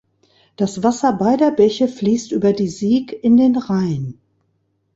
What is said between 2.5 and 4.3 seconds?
die Sieg in den Rhein.